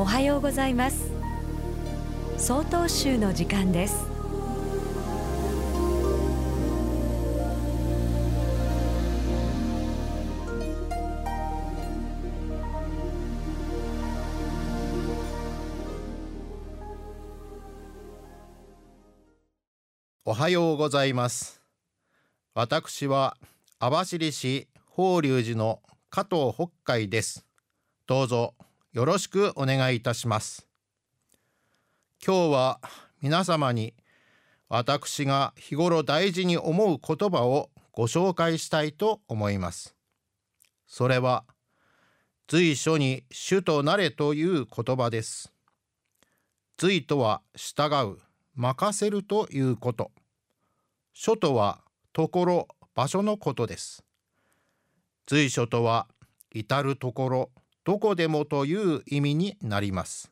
[0.00, 1.10] おはようございます。
[2.38, 4.06] 総統集の時間です。
[20.24, 21.60] おはようございます。
[22.54, 23.36] 私は
[23.78, 27.44] 網走市法隆寺の加藤北海です。
[28.06, 28.54] どうぞ。
[28.92, 30.66] よろしくお願いいたします。
[32.26, 32.80] 今日は
[33.22, 33.94] 皆様に
[34.68, 39.94] 私が日頃大事に思う言葉をご紹介したいと思います。
[40.88, 41.44] それは
[42.48, 45.52] 随所に主となれという言葉です。
[46.76, 48.18] 随とは従う
[48.56, 50.10] 任せるということ。
[51.12, 51.78] 書とは
[52.12, 54.02] ところ場所のことです。
[55.28, 56.08] 随所とは
[56.52, 57.50] 至るところ。
[57.84, 60.30] どこでもという意味になります。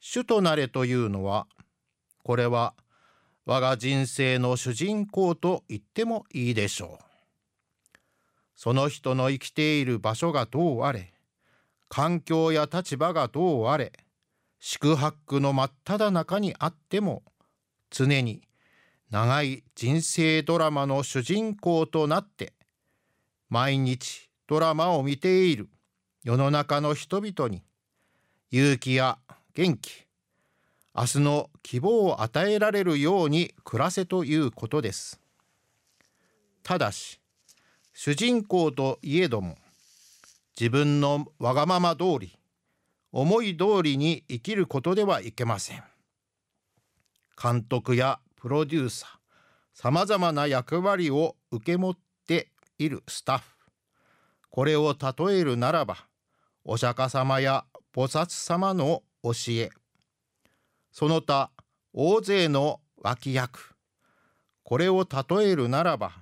[0.00, 1.46] 主となれというのは
[2.22, 2.74] これは
[3.46, 7.04] 我が人生の主人公と言ってもいいでしょう。
[8.54, 11.14] その人の生きている場所がどうあれ
[11.88, 13.92] 環境や立場がどうあれ
[14.58, 17.22] 宿泊の真っ只中にあっても
[17.88, 18.42] 常に
[19.10, 22.52] 長い人生ドラマの主人公となって
[23.48, 25.70] 毎日ドラマを見ている。
[26.22, 27.62] 世の中の人々に
[28.50, 29.16] 勇気や
[29.54, 30.04] 元気
[30.94, 35.18] 明日の希望を与えられるように暮らせということです。
[36.62, 37.20] ただし
[37.94, 39.56] 主人公といえども
[40.58, 42.36] 自分のわがまま通り
[43.12, 45.82] 思い通りに生きることではいけません。
[47.42, 49.10] 監督やプロデューサー
[49.72, 53.44] さまざまな役割を受け持っているスタッフ。
[54.50, 56.09] これを例えるならば
[56.72, 59.70] お釈迦様や菩薩様の教え。
[60.92, 61.50] その他
[61.92, 63.74] 大勢の脇役。
[64.62, 66.12] これを例えるならば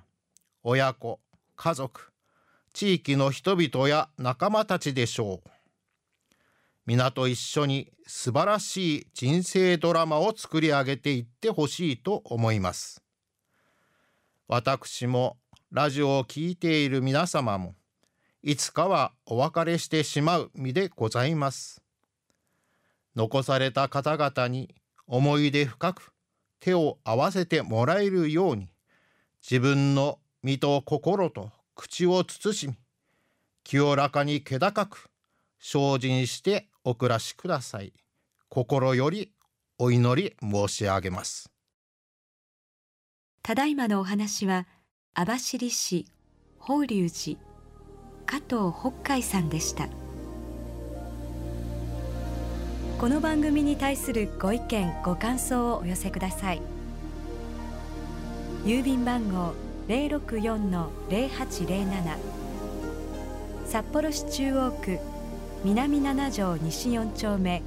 [0.63, 1.19] 親子
[1.55, 2.11] 家族
[2.73, 5.49] 地域の人々や仲間たちでしょう。
[6.87, 13.03] 皆と一緒に素晴らしい人生ドラマを作り上げていってほしいと思います。
[14.47, 15.37] 私も
[15.71, 17.75] ラジオを聴いている皆様も
[18.41, 21.81] いつかはお別れしてしまう身でございます。
[23.15, 24.73] 残された方々に
[25.07, 26.13] 思い出深く
[26.59, 28.69] 手を合わせてもらえるように
[29.41, 32.77] 自分の身と心と口を慎み
[33.63, 35.09] 清らかに気高く
[35.59, 37.93] 精進してお暮らしください。
[38.47, 39.33] 心より
[39.77, 41.51] お祈り申し上げます。
[43.43, 44.65] ただいまのお話は
[45.13, 46.05] 網走市
[46.57, 47.48] 法隆寺
[48.31, 49.87] 加藤北海さんでした。
[52.99, 56.61] この番組に対するご意見ご感想をお寄せください。
[58.65, 59.55] 郵便番号
[59.87, 62.17] 064-0807
[63.65, 64.99] 札幌市中央区
[65.63, 67.63] 南七条西4丁目。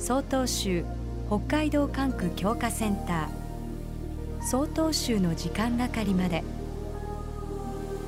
[0.00, 0.84] 曹洞州
[1.28, 4.44] 北海道管区強化センター。
[4.44, 6.42] 曹洞州の時間係まで。